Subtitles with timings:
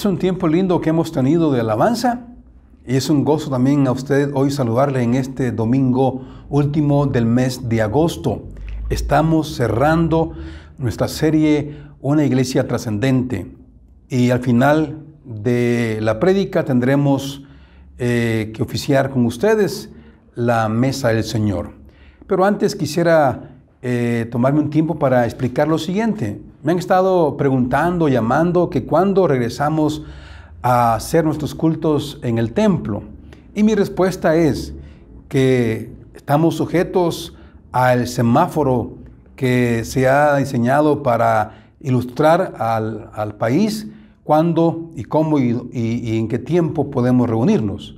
[0.00, 2.28] Es un tiempo lindo que hemos tenido de alabanza
[2.86, 7.68] y es un gozo también a usted hoy saludarle en este domingo último del mes
[7.68, 8.44] de agosto.
[8.88, 10.32] Estamos cerrando
[10.78, 13.54] nuestra serie Una iglesia trascendente
[14.08, 17.44] y al final de la prédica tendremos
[17.98, 19.90] eh, que oficiar con ustedes
[20.34, 21.74] la mesa del Señor.
[22.26, 23.50] Pero antes quisiera
[23.82, 26.40] eh, tomarme un tiempo para explicar lo siguiente.
[26.62, 30.02] Me han estado preguntando, llamando, que cuándo regresamos
[30.60, 33.02] a hacer nuestros cultos en el templo.
[33.54, 34.74] Y mi respuesta es
[35.28, 37.34] que estamos sujetos
[37.72, 38.98] al semáforo
[39.36, 43.88] que se ha diseñado para ilustrar al, país
[44.22, 47.96] cuándo y cómo y, en qué tiempo podemos reunirnos.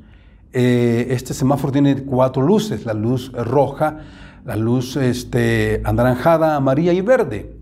[0.52, 4.02] Eh, este semáforo tiene cuatro luces, la luz roja,
[4.44, 7.61] la luz este, anaranjada, amarilla y verde.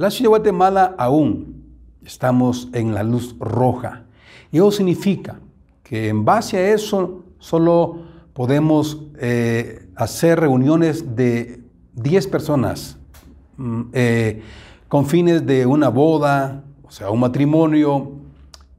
[0.00, 1.62] La ciudad de Guatemala aún
[2.02, 4.04] estamos en la luz roja.
[4.50, 5.40] Y eso significa
[5.82, 7.98] que en base a eso solo
[8.32, 11.62] podemos eh, hacer reuniones de
[11.96, 12.96] 10 personas
[13.58, 14.42] mm, eh,
[14.88, 18.12] con fines de una boda, o sea, un matrimonio,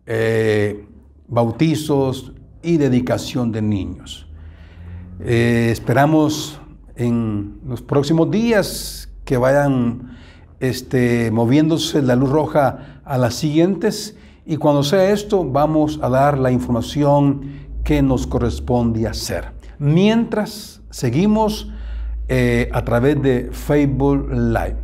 [0.07, 0.87] eh,
[1.27, 4.27] bautizos y dedicación de niños.
[5.23, 6.59] esperamos
[6.95, 10.10] en los próximos días que vayan
[10.61, 16.37] este, moviéndose la luz roja a las siguientes y cuando sea esto vamos a dar
[16.37, 17.41] la información
[17.83, 19.51] que nos corresponde hacer.
[19.79, 21.69] Mientras seguimos
[22.27, 24.77] eh, a través de Facebook Live.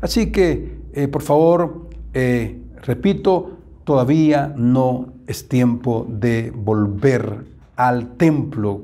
[0.00, 8.82] Así que, eh, por favor, eh, repito, todavía no es tiempo de volver al templo.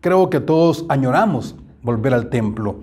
[0.00, 2.76] Creo que todos añoramos volver al templo.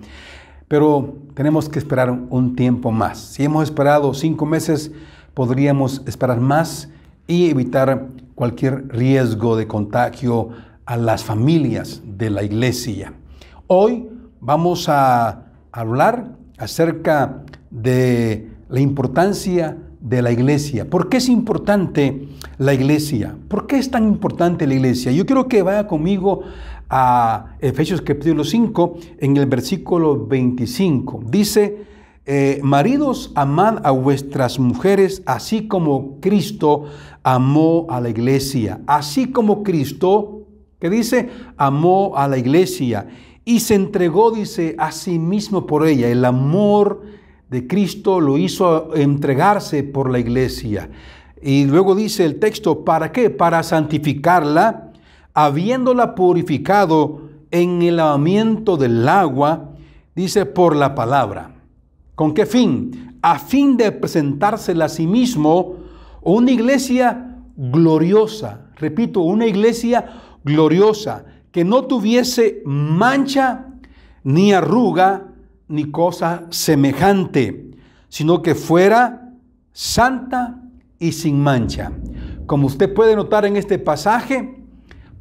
[0.68, 3.18] Pero tenemos que esperar un tiempo más.
[3.18, 4.90] Si hemos esperado cinco meses,
[5.34, 6.88] podríamos esperar más
[7.26, 10.48] y evitar cualquier riesgo de contagio
[10.86, 13.12] a las familias de la iglesia.
[13.66, 14.08] Hoy
[14.40, 20.88] vamos a hablar acerca de la importancia de la iglesia.
[20.88, 23.36] ¿Por qué es importante la iglesia?
[23.48, 25.12] ¿Por qué es tan importante la iglesia?
[25.12, 26.44] Yo quiero que vaya conmigo
[26.88, 31.22] a Efesios capítulo 5 en el versículo 25.
[31.26, 31.84] Dice,
[32.24, 36.84] eh, maridos, amad a vuestras mujeres así como Cristo
[37.22, 38.80] amó a la iglesia.
[38.86, 40.46] Así como Cristo,
[40.78, 43.08] que dice, amó a la iglesia
[43.44, 46.08] y se entregó, dice, a sí mismo por ella.
[46.08, 47.02] El amor
[47.48, 50.90] de Cristo lo hizo entregarse por la iglesia.
[51.40, 53.30] Y luego dice el texto, ¿para qué?
[53.30, 54.85] Para santificarla
[55.36, 59.74] habiéndola purificado en el lavamiento del agua,
[60.14, 61.50] dice, por la palabra.
[62.14, 63.18] ¿Con qué fin?
[63.20, 65.74] A fin de presentársela a sí mismo
[66.22, 68.70] una iglesia gloriosa.
[68.76, 73.66] Repito, una iglesia gloriosa, que no tuviese mancha,
[74.24, 75.34] ni arruga,
[75.68, 77.72] ni cosa semejante,
[78.08, 79.34] sino que fuera
[79.72, 80.62] santa
[80.98, 81.92] y sin mancha.
[82.46, 84.55] Como usted puede notar en este pasaje,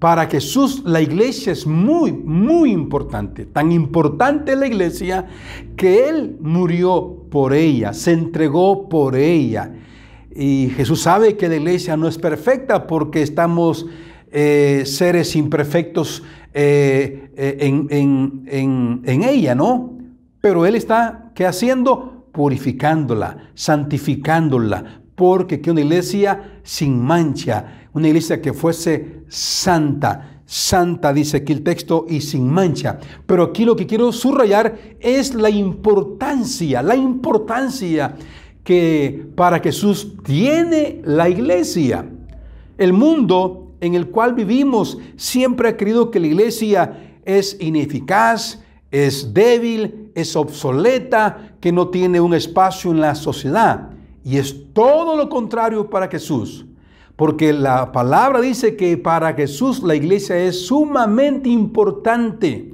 [0.06, 3.44] para Jesús la iglesia es muy, muy importante.
[3.44, 5.26] Tan importante la iglesia
[5.76, 9.74] que Él murió por ella, se entregó por ella.
[10.30, 13.88] Y Jesús sabe que la iglesia no es perfecta porque estamos
[14.32, 16.22] eh, seres imperfectos
[16.54, 18.46] eh, eh, en,
[19.04, 19.98] en, ella, ¿no?
[20.40, 22.28] Pero Él está, ¿qué haciendo?
[22.32, 31.38] Purificándola, santificándola, porque que una iglesia sin mancha, una iglesia que fuese santa, santa, dice
[31.38, 33.00] aquí el texto, y sin mancha.
[33.26, 38.16] Pero aquí lo que quiero subrayar es la importancia, la importancia
[38.64, 42.06] que para Jesús tiene la iglesia.
[42.78, 48.62] El mundo en el cual vivimos siempre ha creído que la iglesia es ineficaz,
[48.92, 53.95] es débil, es obsoleta, que no tiene un espacio en la sociedad.
[54.26, 56.66] Y es todo lo contrario para Jesús.
[57.16, 62.74] Porque la palabra dice que para Jesús la iglesia es sumamente importante.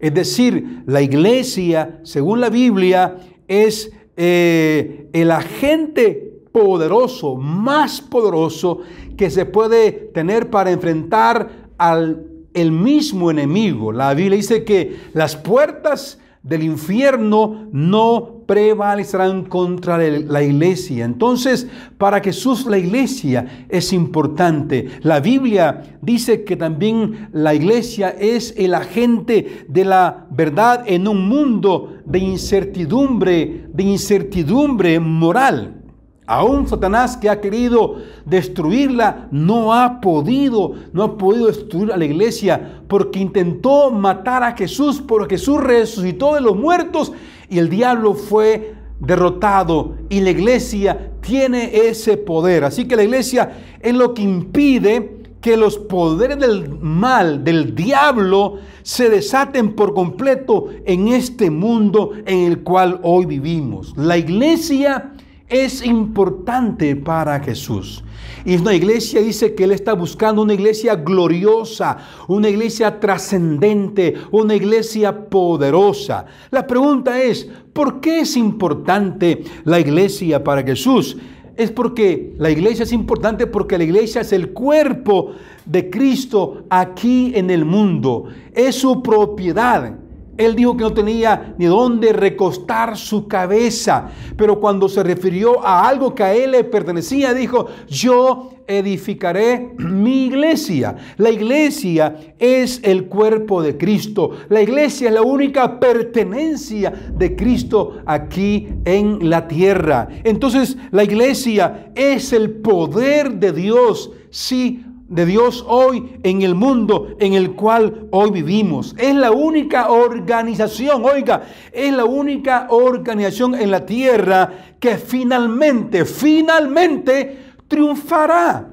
[0.00, 8.80] Es decir, la iglesia, según la Biblia, es eh, el agente poderoso, más poderoso
[9.16, 12.26] que se puede tener para enfrentar al
[12.56, 13.92] el mismo enemigo.
[13.92, 21.04] La Biblia dice que las puertas del infierno no prevalecerán contra la iglesia.
[21.04, 21.66] Entonces,
[21.98, 24.88] para Jesús la iglesia es importante.
[25.02, 31.28] La Biblia dice que también la iglesia es el agente de la verdad en un
[31.28, 35.82] mundo de incertidumbre, de incertidumbre moral.
[36.28, 42.04] Aún Satanás que ha querido destruirla no ha podido, no ha podido destruir a la
[42.04, 47.12] iglesia porque intentó matar a Jesús, porque Jesús resucitó de los muertos
[47.48, 52.64] y el diablo fue derrotado y la iglesia tiene ese poder.
[52.64, 58.58] Así que la iglesia es lo que impide que los poderes del mal, del diablo,
[58.82, 63.96] se desaten por completo en este mundo en el cual hoy vivimos.
[63.96, 65.12] La iglesia
[65.48, 68.02] es importante para Jesús.
[68.44, 71.96] Y es una iglesia, dice que Él está buscando una iglesia gloriosa,
[72.28, 76.26] una iglesia trascendente, una iglesia poderosa.
[76.50, 81.16] La pregunta es, ¿por qué es importante la iglesia para Jesús?
[81.56, 85.32] Es porque la iglesia es importante porque la iglesia es el cuerpo
[85.64, 88.26] de Cristo aquí en el mundo.
[88.52, 90.05] Es su propiedad.
[90.36, 95.88] Él dijo que no tenía ni dónde recostar su cabeza, pero cuando se refirió a
[95.88, 100.96] algo que a él le pertenecía, dijo, yo edificaré mi iglesia.
[101.16, 104.30] La iglesia es el cuerpo de Cristo.
[104.48, 110.08] La iglesia es la única pertenencia de Cristo aquí en la tierra.
[110.24, 114.10] Entonces la iglesia es el poder de Dios.
[114.30, 118.94] Sí, de Dios hoy en el mundo en el cual hoy vivimos.
[118.98, 127.38] Es la única organización, oiga, es la única organización en la tierra que finalmente, finalmente
[127.68, 128.68] triunfará.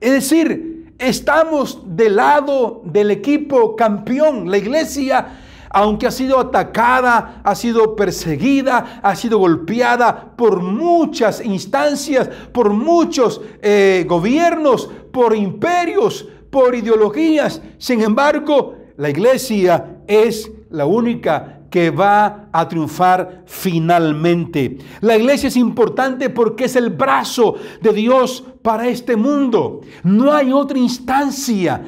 [0.00, 4.50] Es decir, estamos del lado del equipo campeón.
[4.50, 12.28] La iglesia aunque ha sido atacada, ha sido perseguida, ha sido golpeada por muchas instancias,
[12.52, 17.60] por muchos eh, gobiernos, por imperios, por ideologías.
[17.76, 24.78] Sin embargo, la iglesia es la única que va a triunfar finalmente.
[25.00, 29.80] La iglesia es importante porque es el brazo de Dios para este mundo.
[30.04, 31.82] No hay otra instancia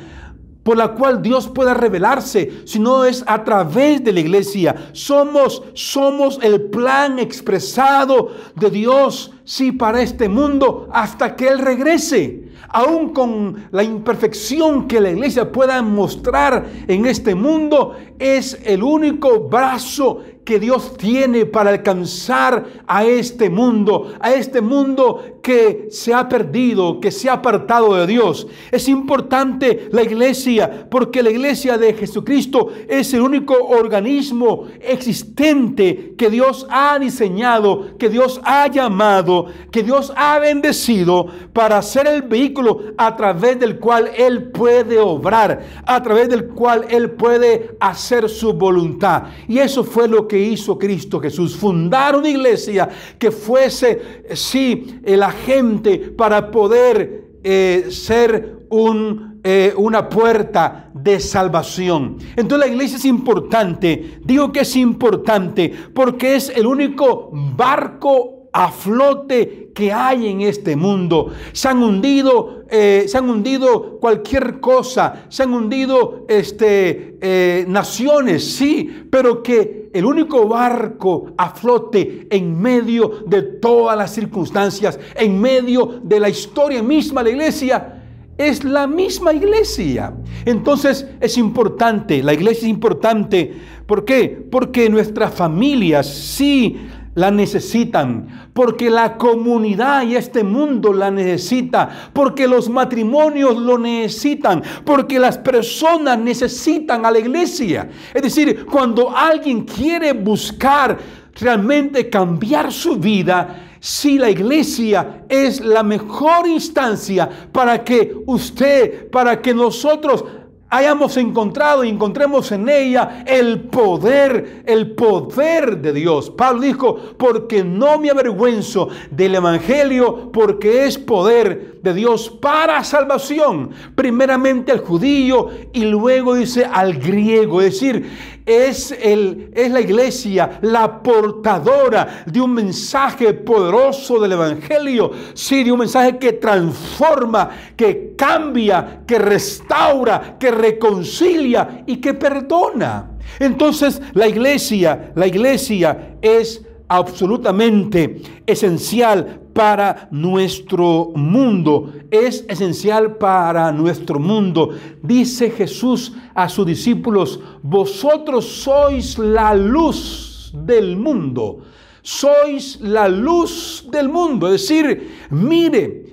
[0.64, 4.90] por la cual Dios pueda revelarse, sino es a través de la iglesia.
[4.90, 12.49] Somos, somos el plan expresado de Dios, sí, para este mundo hasta que Él regrese.
[12.72, 19.48] Aún con la imperfección que la iglesia pueda mostrar en este mundo, es el único
[19.48, 26.28] brazo que Dios tiene para alcanzar a este mundo, a este mundo que se ha
[26.28, 28.46] perdido, que se ha apartado de Dios.
[28.70, 36.30] Es importante la iglesia porque la iglesia de Jesucristo es el único organismo existente que
[36.30, 42.80] Dios ha diseñado, que Dios ha llamado, que Dios ha bendecido para ser el vehículo
[42.96, 48.52] a través del cual Él puede obrar, a través del cual Él puede hacer su
[48.52, 49.24] voluntad.
[49.48, 52.88] Y eso fue lo que hizo Cristo Jesús, fundar una iglesia
[53.18, 62.18] que fuese, sí, el agente para poder eh, ser un, eh, una puerta de salvación.
[62.36, 68.70] Entonces la iglesia es importante, digo que es importante porque es el único barco a
[68.70, 71.32] flote que hay en este mundo.
[71.52, 78.56] Se han hundido, eh, se han hundido cualquier cosa, se han hundido este, eh, naciones,
[78.56, 85.40] sí, pero que el único barco a flote en medio de todas las circunstancias, en
[85.40, 87.96] medio de la historia misma la iglesia,
[88.38, 90.14] es la misma iglesia.
[90.44, 93.52] Entonces es importante, la iglesia es importante.
[93.86, 94.46] ¿Por qué?
[94.50, 96.78] Porque nuestras familias sí
[97.14, 104.62] la necesitan, porque la comunidad y este mundo la necesita, porque los matrimonios lo necesitan,
[104.84, 107.88] porque las personas necesitan a la iglesia.
[108.14, 110.98] Es decir, cuando alguien quiere buscar
[111.34, 119.40] realmente cambiar su vida, si la iglesia es la mejor instancia para que usted, para
[119.40, 120.24] que nosotros
[120.70, 126.30] hayamos encontrado y encontremos en ella el poder, el poder de Dios.
[126.30, 133.70] Pablo dijo, porque no me avergüenzo del Evangelio, porque es poder de Dios para salvación,
[133.94, 140.58] primeramente al judío y luego dice al griego, es decir, es, el, es la iglesia
[140.62, 148.14] la portadora de un mensaje poderoso del Evangelio, sí, de un mensaje que transforma, que
[148.16, 153.12] cambia, que restaura, que reconcilia y que perdona.
[153.38, 161.92] Entonces la iglesia, la iglesia es absolutamente esencial para nuestro mundo.
[162.10, 164.70] Es esencial para nuestro mundo.
[165.02, 171.60] Dice Jesús a sus discípulos, vosotros sois la luz del mundo.
[172.02, 174.46] sois la luz del mundo.
[174.46, 176.06] Es decir, mire,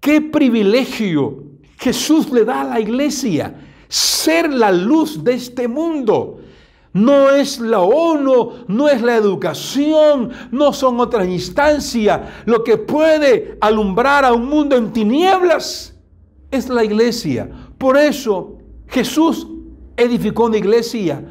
[0.00, 1.44] qué privilegio
[1.78, 3.54] Jesús le da a la iglesia,
[3.88, 6.41] ser la luz de este mundo.
[6.92, 12.20] No es la ONU, no es la educación, no son otras instancias.
[12.44, 15.98] Lo que puede alumbrar a un mundo en tinieblas
[16.50, 17.50] es la iglesia.
[17.78, 18.58] Por eso
[18.88, 19.46] Jesús
[19.96, 21.24] edificó una iglesia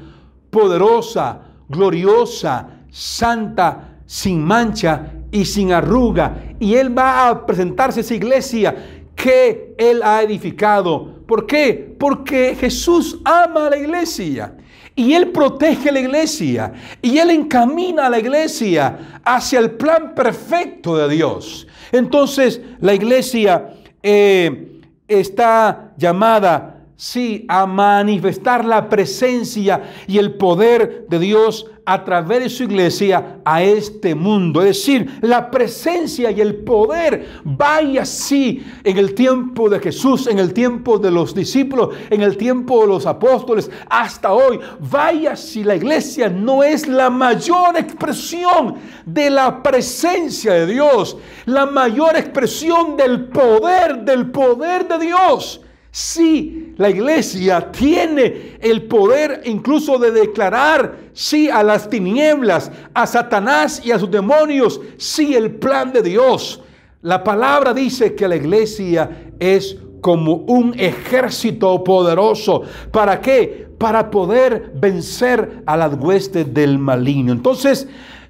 [0.49, 6.55] poderosa, gloriosa, santa, sin mancha y sin arruga.
[6.59, 11.21] Y Él va a presentarse a esa iglesia que Él ha edificado.
[11.27, 11.95] ¿Por qué?
[11.99, 14.57] Porque Jesús ama a la iglesia.
[15.01, 16.73] Y Él protege la iglesia.
[17.01, 21.67] Y Él encamina a la iglesia hacia el plan perfecto de Dios.
[21.91, 31.17] Entonces la iglesia eh, está llamada sí, a manifestar la presencia y el poder de
[31.17, 34.61] Dios a través de su iglesia a este mundo.
[34.61, 40.39] Es decir, la presencia y el poder vaya así en el tiempo de Jesús, en
[40.39, 44.59] el tiempo de los discípulos, en el tiempo de los apóstoles, hasta hoy.
[44.79, 51.65] Vaya si la iglesia no es la mayor expresión de la presencia de Dios, la
[51.65, 55.61] mayor expresión del poder, del poder de Dios.
[55.91, 63.81] Sí, la iglesia tiene el poder incluso de declarar sí a las tinieblas, a Satanás
[63.83, 66.61] y a sus demonios, sí el plan de Dios.
[67.01, 72.63] La palabra dice que la iglesia es como un ejército poderoso.
[72.91, 73.67] ¿Para qué?
[73.77, 77.31] Para poder vencer a las huestes del maligno.
[77.31, 77.87] Entonces,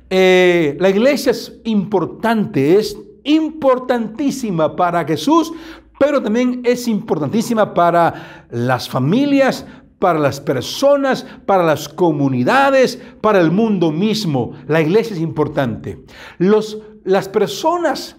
[0.09, 5.51] eh, la iglesia es importante, es importantísima para Jesús
[6.01, 9.67] pero también es importantísima para las familias,
[9.99, 14.53] para las personas, para las comunidades, para el mundo mismo.
[14.67, 16.03] La iglesia es importante.
[16.39, 18.15] Los, las personas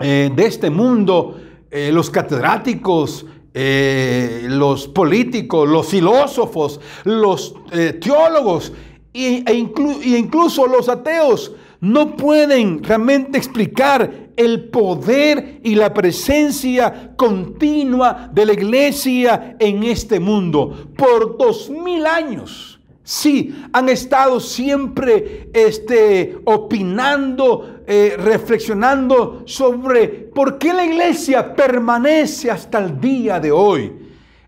[0.00, 7.54] eh, de este mundo, eh, los catedráticos, eh, los políticos, los filósofos, los
[8.00, 8.72] teólogos
[9.14, 18.30] e, e incluso los ateos, no pueden realmente explicar el poder y la presencia continua
[18.32, 22.76] de la iglesia en este mundo por dos mil años.
[23.02, 32.80] Sí, han estado siempre este, opinando, eh, reflexionando sobre por qué la iglesia permanece hasta
[32.80, 33.92] el día de hoy.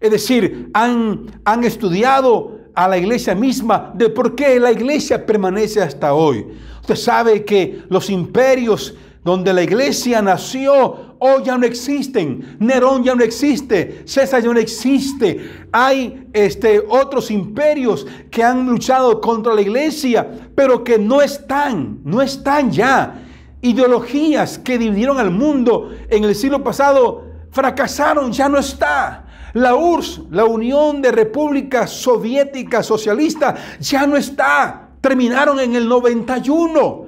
[0.00, 5.80] Es decir, han, han estudiado a la iglesia misma de por qué la iglesia permanece
[5.80, 6.44] hasta hoy.
[6.88, 12.56] Usted sabe que los imperios donde la iglesia nació, hoy ya no existen.
[12.60, 15.66] Nerón ya no existe, César ya no existe.
[15.70, 22.22] Hay este, otros imperios que han luchado contra la iglesia, pero que no están, no
[22.22, 23.22] están ya.
[23.60, 29.26] Ideologías que dividieron al mundo en el siglo pasado fracasaron, ya no está.
[29.52, 34.87] La URSS, la Unión de Repúblicas Soviéticas Socialistas, ya no está.
[35.00, 37.06] Terminaron en el 91.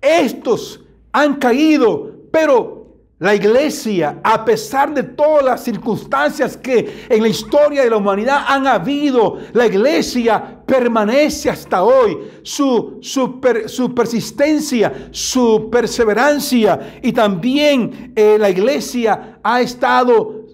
[0.00, 0.80] Estos
[1.12, 2.80] han caído, pero
[3.20, 8.44] la iglesia, a pesar de todas las circunstancias que en la historia de la humanidad
[8.48, 12.16] han habido, la iglesia permanece hasta hoy.
[12.42, 20.46] Su, su, persistencia, su perseverancia y también eh, la iglesia ha estado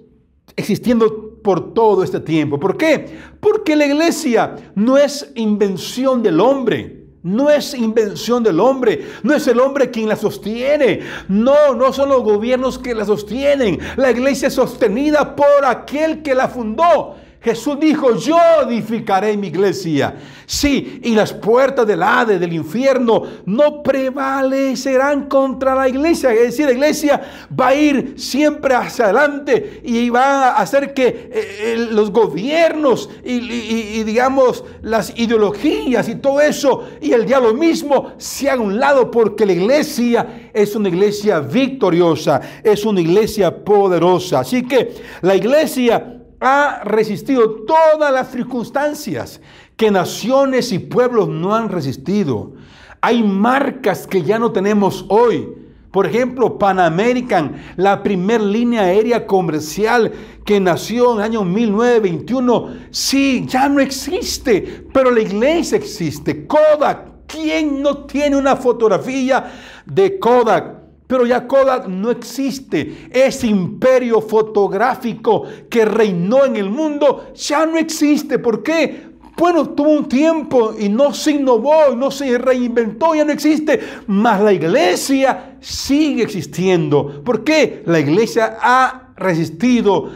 [0.57, 2.59] existiendo por todo este tiempo.
[2.59, 3.07] ¿Por qué?
[3.38, 7.05] Porque la iglesia no es invención del hombre.
[7.23, 11.00] No es invención del hombre, no es el hombre quien la sostiene.
[11.29, 13.79] No, no son los gobiernos que la sostienen.
[13.97, 17.17] La iglesia es sostenida por aquel que la fundó.
[17.40, 20.14] Jesús dijo, yo edificaré mi iglesia.
[20.47, 26.33] Sí, y las puertas del Hades, del infierno, no prevalecerán contra la iglesia.
[26.33, 27.21] Es decir, la iglesia
[27.59, 33.11] va a ir siempre hacia adelante y va a hacer que eh, eh, los gobiernos
[33.25, 39.11] y, digamos, las ideologías y todo eso y el diablo mismo se hagan un lado
[39.11, 44.40] porque la iglesia es una iglesia victoriosa, es una iglesia poderosa.
[44.40, 49.40] Así que la iglesia ha resistido todas las circunstancias
[49.76, 52.52] que naciones y pueblos no han resistido.
[53.00, 55.49] Hay marcas que ya no tenemos hoy.
[55.90, 60.12] Por ejemplo, Pan American, la primera línea aérea comercial
[60.45, 66.47] que nació en el año 1921, sí, ya no existe, pero la iglesia existe.
[66.47, 69.52] Kodak, ¿quién no tiene una fotografía
[69.87, 70.75] de Kodak?
[71.06, 73.08] Pero ya Kodak no existe.
[73.10, 78.38] Ese imperio fotográfico que reinó en el mundo ya no existe.
[78.38, 79.06] ¿Por qué?
[79.36, 83.78] Bueno, tuvo un tiempo y no se innovó, no se reinventó, ya no existe.
[84.06, 87.22] Mas la iglesia sigue existiendo.
[87.22, 87.82] ¿Por qué?
[87.84, 90.10] La iglesia ha resistido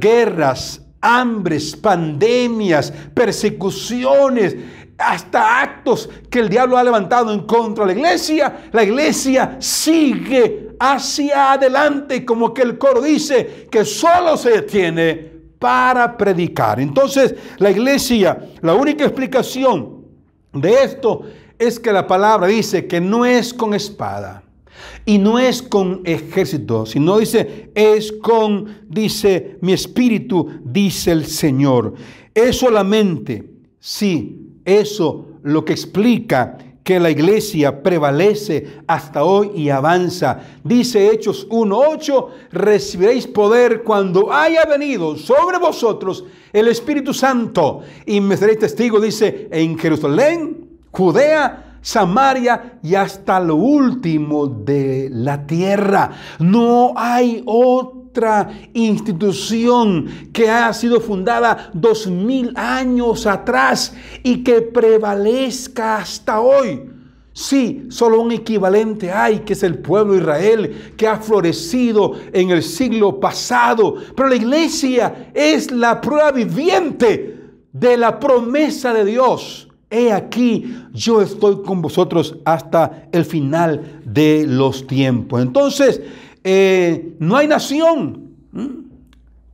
[0.00, 4.56] guerras, hambres, pandemias, persecuciones,
[5.04, 8.68] hasta actos que el diablo ha levantado en contra de la iglesia.
[8.72, 16.16] La iglesia sigue hacia adelante, como que el coro dice, que solo se detiene para
[16.16, 16.80] predicar.
[16.80, 20.04] Entonces, la iglesia, la única explicación
[20.52, 21.22] de esto
[21.58, 24.42] es que la palabra dice que no es con espada
[25.04, 31.94] y no es con ejército, sino dice, es con, dice mi espíritu, dice el Señor.
[32.34, 40.40] Es solamente, sí, eso lo que explica que la iglesia prevalece hasta hoy y avanza.
[40.62, 48.36] Dice Hechos 1.8, recibiréis poder cuando haya venido sobre vosotros el Espíritu Santo y me
[48.36, 56.10] seréis testigo, dice, en Jerusalén, Judea, Samaria y hasta lo último de la tierra.
[56.38, 57.42] No hay
[58.72, 66.94] institución que ha sido fundada dos mil años atrás y que prevalezca hasta hoy.
[67.36, 72.62] Sí, solo un equivalente hay, que es el pueblo Israel, que ha florecido en el
[72.62, 73.96] siglo pasado.
[74.16, 77.40] Pero la iglesia es la prueba viviente
[77.72, 79.68] de la promesa de Dios.
[79.90, 85.42] He aquí, yo estoy con vosotros hasta el final de los tiempos.
[85.42, 86.00] Entonces,
[86.44, 88.36] eh, no hay nación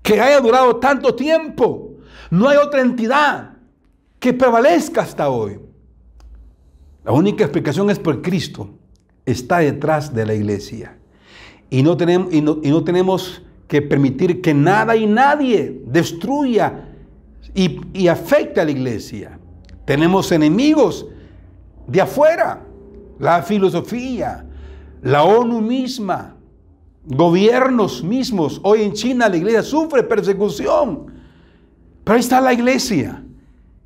[0.03, 1.95] que haya durado tanto tiempo.
[2.31, 3.53] No hay otra entidad
[4.19, 5.59] que prevalezca hasta hoy.
[7.05, 8.71] La única explicación es por Cristo
[9.31, 10.97] está detrás de la iglesia.
[11.71, 16.89] Y no tenemos, y no, tenemos que permitir que nada y nadie destruya
[17.55, 19.39] y, y afecte a la iglesia.
[19.85, 21.07] Tenemos enemigos
[21.87, 22.65] de afuera,
[23.19, 24.45] la filosofía,
[25.03, 26.37] la ONU misma,
[27.05, 28.61] gobiernos mismos.
[28.63, 31.07] Hoy en China la iglesia sufre persecución,
[32.05, 33.23] pero ahí está la iglesia.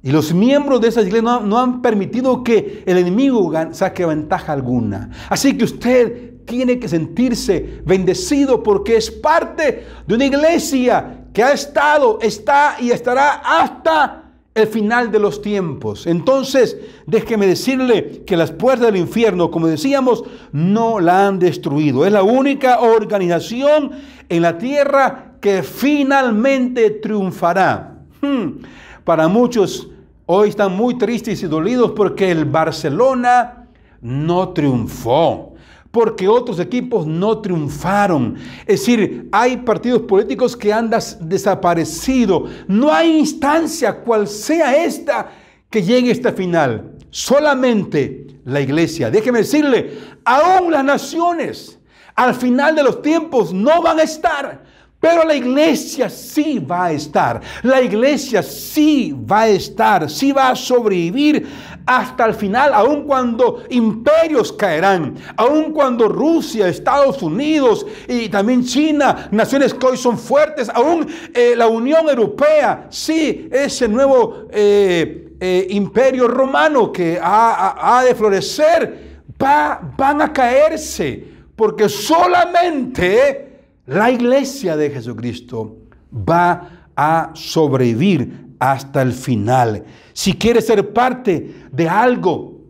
[0.03, 5.11] Y los miembros de esa iglesia no, han permitido que el enemigo saque ventaja alguna.
[5.31, 11.53] Así que usted tiene que sentirse bendecido porque es parte de una iglesia que ha
[11.53, 14.24] estado, está y estará hasta
[14.55, 16.07] el final de los tiempos.
[16.07, 22.07] Entonces, déjeme decirle que las puertas del infierno, como decíamos, no la han destruido.
[22.07, 23.91] Es la única organización
[24.29, 27.99] en la tierra que finalmente triunfará.
[28.21, 28.61] Hmm.
[29.03, 29.89] Para muchos
[30.27, 33.67] hoy están muy tristes y dolidos porque el Barcelona
[34.01, 35.54] no triunfó
[35.95, 38.35] porque otros equipos no triunfaron.
[38.67, 42.47] Es decir, hay partidos políticos que han desaparecido.
[42.67, 45.31] No hay instancia, cual sea esta,
[45.71, 46.97] que llegue a esta final.
[47.11, 49.09] Solamente la iglesia.
[49.09, 51.79] Déjeme decirle, aún las naciones
[52.17, 54.65] al final de los tiempos no van a estar.
[54.99, 57.41] Pero la iglesia sí va a estar.
[57.63, 61.47] La iglesia sí va a estar, sí va a sobrevivir
[61.87, 69.29] hasta el final, aun cuando imperios caerán, aun cuando Rusia, Estados Unidos y también China,
[69.31, 75.67] naciones que hoy son fuertes, aún eh, la Unión Europea, sí, ese nuevo eh, eh,
[75.71, 84.91] imperio romano que ha, de florecer, va, van a caerse, porque solamente la iglesia de
[84.91, 85.77] Jesucristo
[86.11, 89.85] va a sobrevivir hasta el final.
[90.13, 92.61] Si quiere ser parte de algo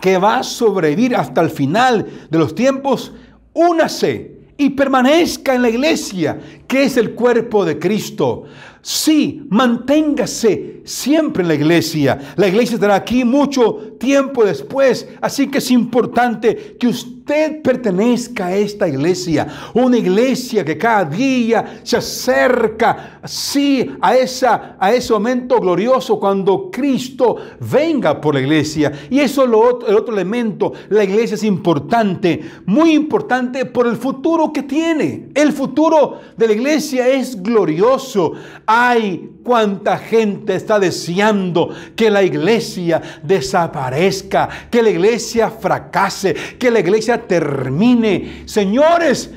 [0.00, 3.12] que va a sobrevivir hasta el final de los tiempos,
[3.52, 8.44] únase y permanezca en la iglesia, que es el cuerpo de Cristo.
[8.86, 12.34] Sí, manténgase siempre en la iglesia.
[12.36, 18.56] La iglesia estará aquí mucho tiempo después, así que es importante que usted pertenezca a
[18.56, 25.58] esta iglesia, una iglesia que cada día se acerca, sí, a, esa, a ese momento
[25.58, 28.92] glorioso cuando Cristo venga por la iglesia.
[29.08, 33.96] Y eso es otro, el otro elemento, la iglesia es importante, muy importante por el
[33.96, 35.30] futuro que tiene.
[35.34, 38.32] El futuro de la iglesia es glorioso.
[38.76, 46.80] Ay, cuánta gente está deseando que la iglesia desaparezca, que la iglesia fracase, que la
[46.80, 48.42] iglesia termine.
[48.46, 49.30] Señores,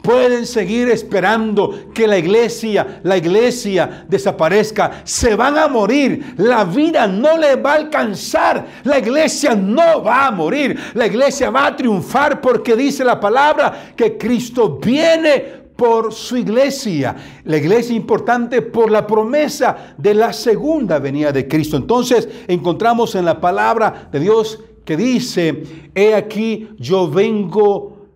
[0.00, 5.02] pueden seguir esperando que la iglesia, la iglesia desaparezca.
[5.02, 6.36] Se van a morir.
[6.36, 8.64] La vida no le va a alcanzar.
[8.84, 10.78] La iglesia no va a morir.
[10.94, 17.16] La iglesia va a triunfar porque dice la palabra que Cristo viene por su iglesia.
[17.44, 21.76] La iglesia importante por la promesa de la segunda venida de Cristo.
[21.76, 25.62] Entonces encontramos en la palabra de Dios que dice,
[25.94, 28.06] he aquí yo vengo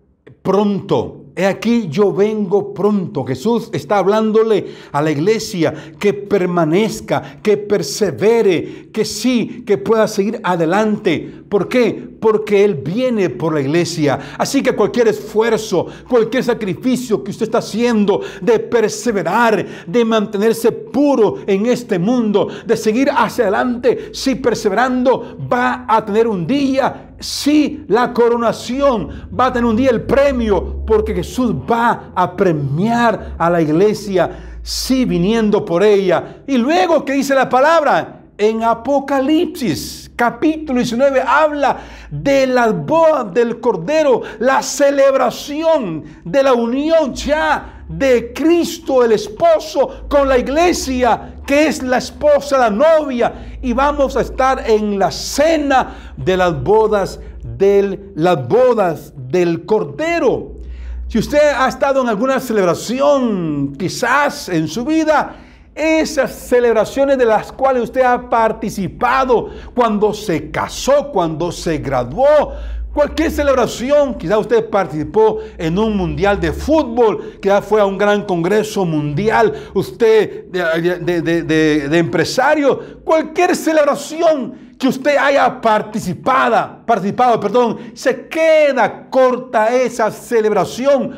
[0.41, 1.18] pronto.
[1.39, 3.23] He aquí yo vengo pronto.
[3.23, 10.41] Jesús está hablándole a la iglesia que permanezca, que persevere, que sí, que pueda seguir
[10.43, 11.43] adelante.
[11.47, 12.09] ¿Por qué?
[12.19, 14.19] Porque Él viene por la iglesia.
[14.37, 21.37] Así que cualquier esfuerzo, cualquier sacrificio que usted está haciendo de perseverar, de mantenerse puro
[21.47, 27.85] en este mundo, de seguir hacia adelante, si perseverando, va a tener un día sí
[27.87, 33.49] la coronación, va a tener un día el premio, porque Jesús va a premiar a
[33.49, 36.43] la iglesia, sí viniendo por ella.
[36.47, 38.21] Y luego, ¿qué dice la palabra?
[38.37, 41.77] En Apocalipsis, capítulo 19, habla
[42.09, 50.05] de las bodas del Cordero, la celebración de la unión ya de Cristo el esposo
[50.07, 55.11] con la iglesia que es la esposa, la novia, y vamos a estar en la
[55.11, 60.59] cena de las bodas del, las bodas del Cordero.
[61.07, 65.37] Si usted ha estado en alguna celebración, quizás en su vida,
[65.73, 72.53] esas celebraciones de las cuales usted ha participado cuando se casó, cuando se graduó,
[72.93, 78.23] Cualquier celebración, quizá usted participó en un mundial de fútbol, quizá fue a un gran
[78.23, 86.83] congreso mundial, usted de, empresario, cualquier celebración que usted haya participado,
[87.39, 91.15] perdón, se queda corta esa celebración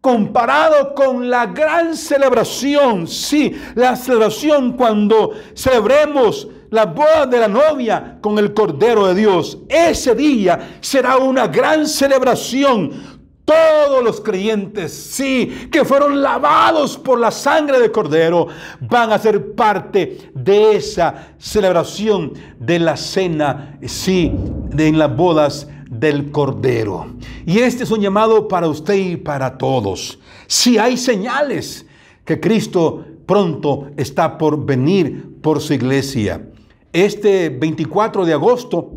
[0.00, 8.18] comparado con la gran celebración, sí, la celebración cuando celebremos la boda de la novia
[8.20, 9.58] con el Cordero de Dios.
[9.68, 13.20] Ese día será una gran celebración.
[13.44, 18.46] Todos los creyentes, sí, que fueron lavados por la sangre del Cordero,
[18.80, 24.32] van a ser parte de esa celebración de la cena, sí,
[24.70, 27.06] de en las bodas del Cordero.
[27.44, 30.18] Y este es un llamado para usted y para todos.
[30.46, 31.84] Si hay señales
[32.24, 36.48] que Cristo pronto está por venir por su iglesia.
[36.92, 38.90] Este 24 de agosto,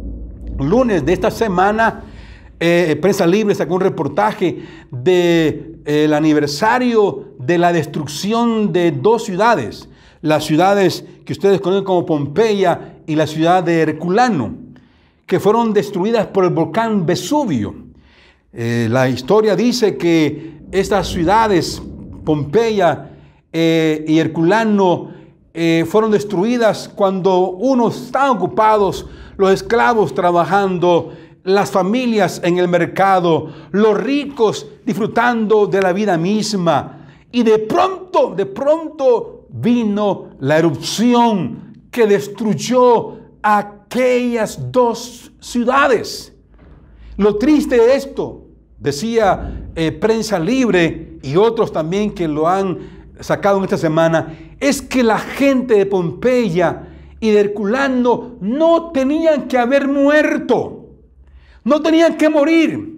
[0.59, 2.03] lunes de esta semana,
[2.59, 9.87] eh, Prensa Libre sacó un reportaje del de, aniversario de la destrucción de dos ciudades,
[10.21, 14.55] las ciudades que ustedes conocen como Pompeya y la ciudad de Herculano,
[15.25, 17.75] que fueron destruidas por el volcán Vesubio.
[18.51, 21.81] Eh, la historia dice que estas ciudades,
[22.25, 23.11] Pompeya
[23.53, 25.11] eh, y Herculano,
[25.57, 29.05] eh, fueron destruidas cuando unos estaban ocupados,
[29.37, 31.13] los esclavos trabajando,
[31.45, 37.07] las familias en el mercado, los ricos disfrutando de la vida misma.
[37.31, 46.33] Y de pronto, de pronto vino la erupción que destruyó aquellas dos ciudades.
[47.15, 53.57] Lo triste de esto, decía eh, prensa libre y otros también que lo han sacado
[53.57, 56.87] en esta semana, es que la gente de Pompeya
[57.19, 60.89] y de Herculano no tenían que haber muerto,
[61.63, 62.95] no tenían que morir.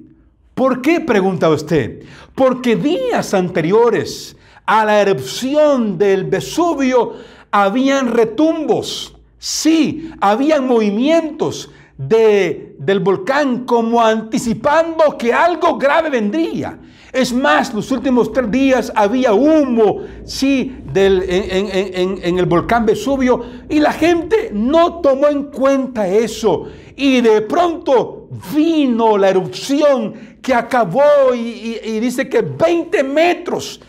[0.53, 0.99] ¿Por qué?
[0.99, 2.03] Pregunta usted.
[2.33, 7.13] Porque días anteriores a la erupción del Vesubio
[7.51, 16.79] habían retumbos, sí, habían movimientos de, del volcán como anticipando que algo grave vendría.
[17.13, 23.79] Es más, los últimos tres días había humo, sí, del, en, el volcán Vesubio y
[23.79, 26.67] la gente no tomó en cuenta eso.
[26.95, 33.79] Y de pronto vino la erupción que acabó y, dice que 20 metros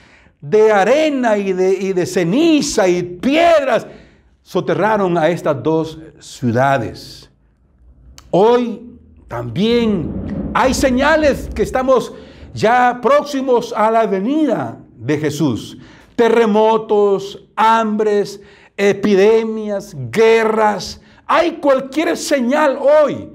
[0.41, 3.87] de arena y de, y de ceniza y piedras
[4.43, 7.29] soterraron a estas dos ciudades.
[8.31, 8.81] Hoy
[9.27, 12.13] también hay señales que estamos
[12.59, 15.79] ya próximos a la venida de Jesús.
[16.17, 18.41] Terremotos, hambres,
[18.77, 21.01] epidemias, guerras.
[21.27, 23.31] Hay cualquier señal hoy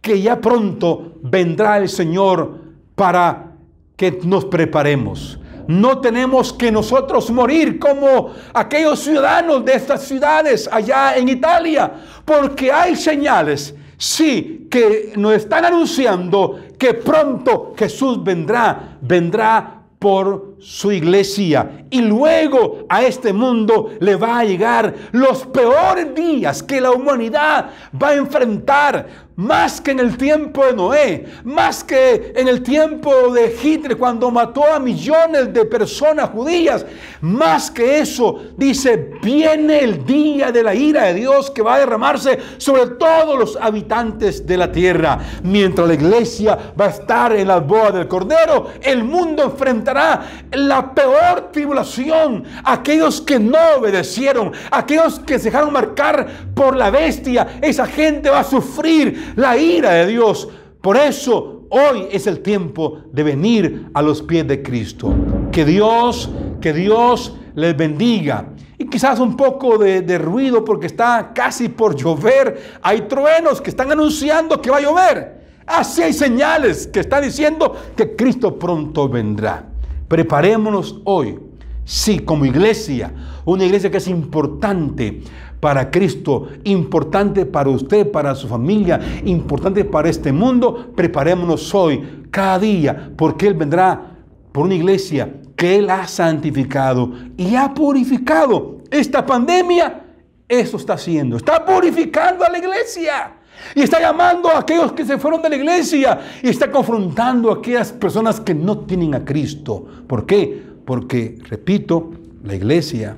[0.00, 2.58] que ya pronto vendrá el Señor
[2.94, 3.52] para
[3.96, 5.38] que nos preparemos.
[5.66, 11.92] No tenemos que nosotros morir como aquellos ciudadanos de estas ciudades allá en Italia,
[12.24, 20.90] porque hay señales Sí, que nos están anunciando que pronto Jesús vendrá, vendrá por su
[20.90, 21.84] iglesia.
[21.90, 27.70] Y luego a este mundo le va a llegar los peores días que la humanidad
[28.02, 33.32] va a enfrentar más que en el tiempo de Noé, más que en el tiempo
[33.32, 36.86] de Hitler cuando mató a millones de personas judías,
[37.20, 41.78] más que eso, dice, viene el día de la ira de Dios que va a
[41.80, 45.18] derramarse sobre todos los habitantes de la tierra.
[45.42, 50.94] Mientras la iglesia va a estar en las bodas del Cordero, el mundo enfrentará la
[50.94, 52.44] peor tribulación.
[52.64, 58.40] Aquellos que no obedecieron, aquellos que se dejaron marcar por la bestia, esa gente va
[58.40, 60.48] a sufrir la ira de Dios.
[60.80, 65.14] Por eso hoy es el tiempo de venir a los pies de Cristo.
[65.50, 68.46] Que Dios, que Dios les bendiga.
[68.76, 72.78] Y quizás un poco de, de, ruido porque está casi por llover.
[72.82, 75.44] Hay truenos que están anunciando que va a llover.
[75.66, 79.73] Así hay señales que están diciendo que Cristo pronto vendrá.
[80.08, 81.38] Preparémonos hoy.
[81.84, 83.12] Sí, como iglesia,
[83.44, 85.22] una iglesia que es importante
[85.60, 92.58] para Cristo, importante para usted, para su familia, importante para este mundo, preparémonos hoy, cada
[92.58, 94.18] día, porque Él vendrá
[94.52, 98.78] por una iglesia que Él ha santificado y ha purificado.
[98.90, 100.04] Esta pandemia,
[100.48, 103.32] eso está haciendo, está purificando a la iglesia.
[103.74, 106.20] Y está llamando a aquellos que se fueron de la iglesia.
[106.42, 109.86] Y está confrontando a aquellas personas que no tienen a Cristo.
[110.06, 110.62] ¿Por qué?
[110.84, 112.10] Porque, repito,
[112.42, 113.16] la iglesia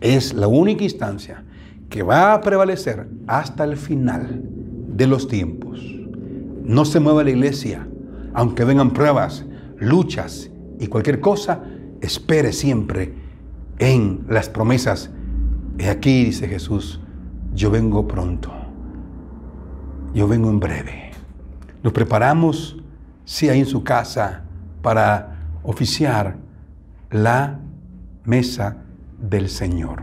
[0.00, 1.44] es la única instancia
[1.88, 5.80] que va a prevalecer hasta el final de los tiempos.
[6.64, 7.86] No se mueva la iglesia,
[8.32, 9.44] aunque vengan pruebas,
[9.78, 11.62] luchas y cualquier cosa,
[12.00, 13.14] espere siempre
[13.78, 15.10] en las promesas.
[15.78, 17.00] Y aquí dice Jesús,
[17.54, 18.52] yo vengo pronto,
[20.14, 21.10] yo vengo en breve.
[21.82, 22.76] Nos preparamos,
[23.24, 24.42] si hay en su casa,
[24.80, 26.36] para oficiar
[27.10, 27.58] la
[28.24, 28.76] mesa
[29.20, 30.02] del Señor.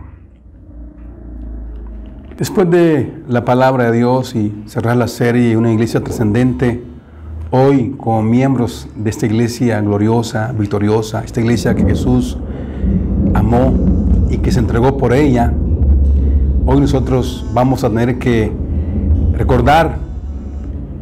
[2.37, 6.83] Después de la palabra de Dios y cerrar la serie Una iglesia trascendente,
[7.51, 12.37] hoy como miembros de esta iglesia gloriosa, victoriosa, esta iglesia que Jesús
[13.33, 13.73] amó
[14.29, 15.53] y que se entregó por ella,
[16.65, 18.51] hoy nosotros vamos a tener que
[19.41, 19.97] recordar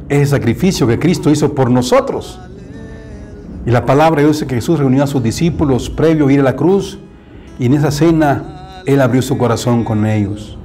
[0.07, 2.39] ese sacrificio que Cristo hizo por nosotros.
[3.65, 6.55] Y la palabra dice que Jesús reunió a sus discípulos previo a ir a la
[6.55, 6.99] cruz
[7.59, 10.57] y en esa cena Él abrió su corazón con ellos.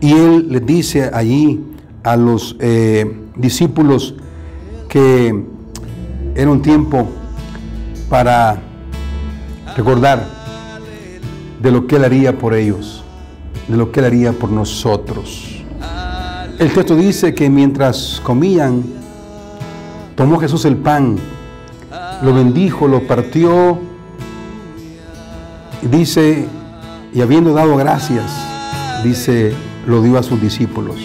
[0.00, 1.64] Y Él les dice allí
[2.04, 4.14] a los eh, discípulos
[4.88, 5.44] que
[6.36, 7.08] era un tiempo
[8.08, 8.58] para
[9.76, 10.24] recordar
[11.60, 13.02] de lo que Él haría por ellos,
[13.66, 15.45] de lo que Él haría por nosotros.
[16.58, 18.82] El texto dice que mientras comían,
[20.14, 21.18] tomó Jesús el pan,
[22.22, 23.78] lo bendijo, lo partió
[25.82, 26.48] Dice,
[27.12, 28.24] y habiendo dado gracias,
[29.04, 29.54] dice,
[29.86, 30.96] lo dio a sus discípulos.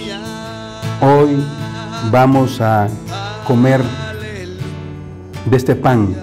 [1.02, 1.44] Hoy
[2.10, 2.88] vamos a
[3.46, 3.84] comer
[5.46, 6.16] de este pan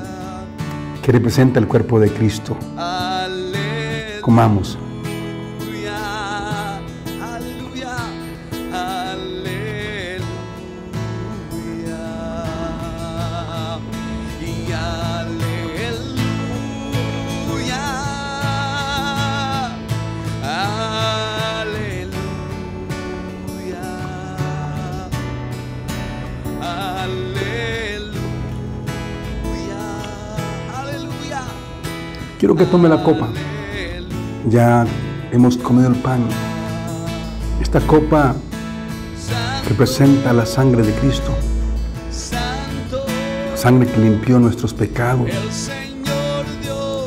[1.02, 2.56] que representa el cuerpo de Cristo.
[4.22, 4.78] Comamos.
[32.58, 33.28] Que tome la copa.
[34.50, 34.84] Ya
[35.30, 36.26] hemos comido el pan.
[37.62, 38.34] Esta copa
[39.68, 41.32] representa la sangre de Cristo.
[43.50, 45.30] La sangre que limpió nuestros pecados.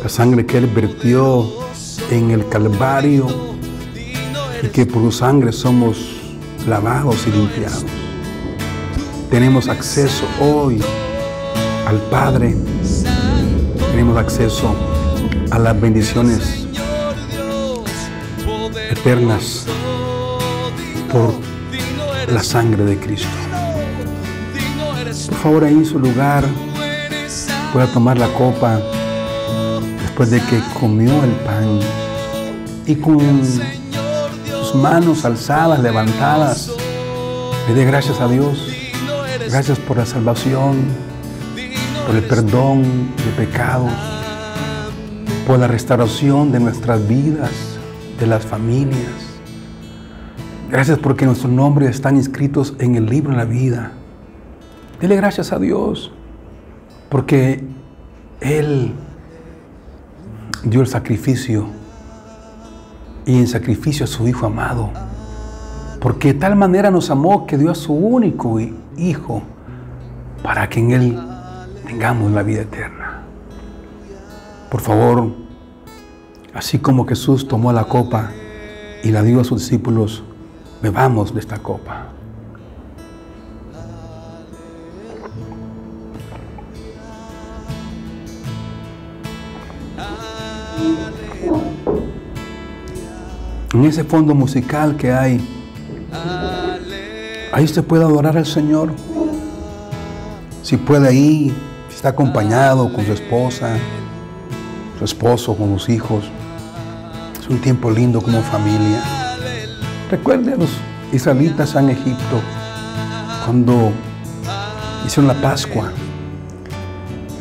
[0.01, 1.45] La sangre que Él vertió
[2.09, 3.27] en el Calvario
[4.63, 5.97] y que por su sangre somos
[6.65, 7.85] lavados y limpiados.
[9.29, 10.81] Tenemos acceso hoy
[11.87, 12.55] al Padre.
[13.91, 14.73] Tenemos acceso
[15.51, 16.65] a las bendiciones
[18.89, 19.65] eternas
[21.11, 21.33] por
[22.31, 23.27] la sangre de Cristo.
[25.27, 26.45] Por favor, ahí en su lugar
[27.73, 28.79] pueda tomar la copa
[30.01, 31.79] después de que comió el pan
[32.85, 33.19] y con
[34.49, 36.71] sus manos alzadas, levantadas,
[37.67, 38.67] le dé gracias a Dios.
[39.49, 40.85] Gracias por la salvación,
[42.07, 44.10] por el perdón de pecados
[45.51, 47.51] por la restauración de nuestras vidas,
[48.17, 49.11] de las familias.
[50.69, 53.91] Gracias porque nuestros nombres están inscritos en el libro de la vida.
[55.01, 56.13] Dile gracias a Dios
[57.09, 57.65] porque
[58.39, 58.93] Él
[60.63, 61.65] dio el sacrificio
[63.25, 64.89] y en sacrificio a su Hijo amado.
[65.99, 68.57] Porque de tal manera nos amó que dio a su único
[68.95, 69.43] Hijo
[70.43, 71.19] para que en Él
[71.85, 73.23] tengamos la vida eterna.
[74.69, 75.40] Por favor,
[76.53, 78.31] así como Jesús tomó la copa
[79.03, 80.23] y la dio a sus discípulos,
[80.81, 82.07] bebamos de esta copa.
[93.73, 95.39] En ese fondo musical que hay,
[97.53, 98.91] ahí usted puede adorar al Señor.
[100.61, 101.53] Si puede ir,
[101.87, 103.77] si está acompañado con su esposa,
[104.99, 106.29] su esposo, con los hijos.
[107.51, 109.03] Un tiempo lindo como familia.
[110.09, 110.69] Recuerde a los
[111.11, 112.41] israelitas en Egipto
[113.45, 113.91] cuando
[115.05, 115.91] hicieron la Pascua.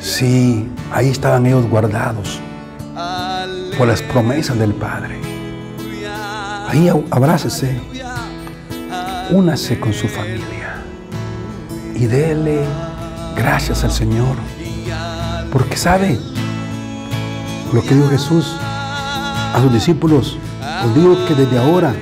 [0.00, 2.40] Sí, ahí estaban ellos guardados
[3.78, 5.20] por las promesas del Padre.
[6.68, 7.80] Ahí abrácese,
[9.30, 10.82] únase con su familia
[11.94, 12.64] y dele
[13.36, 14.36] gracias al Señor.
[15.52, 16.18] Porque sabe
[17.72, 18.56] lo que dijo Jesús
[19.54, 20.38] a sus discípulos.
[20.84, 21.94] Os digo que desde ahora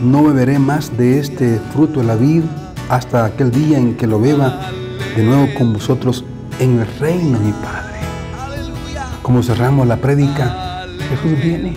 [0.00, 2.42] no beberé más de este fruto de la vid
[2.88, 4.70] hasta aquel día en que lo beba
[5.16, 6.24] de nuevo con vosotros
[6.58, 7.96] en el reino de mi Padre.
[9.22, 11.74] Como cerramos la prédica, Jesús viene.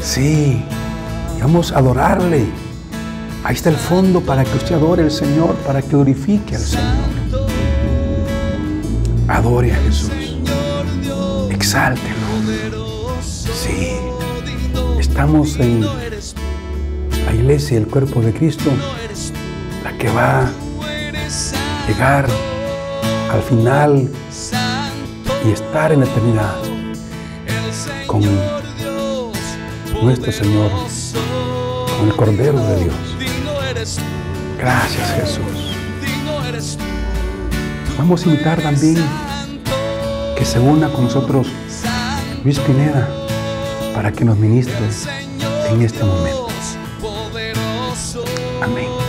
[0.00, 0.62] Sí,
[1.42, 2.46] Vamos a adorarle.
[3.42, 6.86] Ahí está el fondo para que usted adore al Señor, para que glorifique al Señor.
[9.26, 10.36] Adore a Jesús.
[11.50, 12.21] Exáltelo.
[15.12, 18.70] Estamos en la iglesia, el cuerpo de Cristo,
[19.84, 20.50] la que va a
[21.86, 22.26] llegar
[23.30, 24.10] al final
[25.46, 26.54] y estar en la eternidad
[28.06, 28.22] con
[30.02, 30.70] nuestro Señor
[32.02, 33.16] el Cordero de Dios.
[34.58, 35.76] Gracias Jesús.
[37.98, 38.96] Vamos a invitar también
[40.38, 41.48] que se una con nosotros
[42.42, 43.21] Luis Pineda
[43.94, 44.88] para que nos ministre
[45.68, 46.48] en este momento.
[48.62, 49.01] Amén.